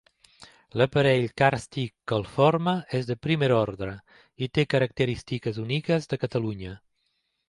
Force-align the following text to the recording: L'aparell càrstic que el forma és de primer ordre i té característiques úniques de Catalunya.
L'aparell 0.81 1.25
càrstic 1.41 1.91
que 2.11 2.17
el 2.21 2.23
forma 2.37 2.73
és 2.99 3.09
de 3.09 3.17
primer 3.27 3.49
ordre 3.57 3.91
i 4.47 4.47
té 4.59 4.65
característiques 4.75 5.61
úniques 5.65 6.09
de 6.15 6.19
Catalunya. 6.25 6.73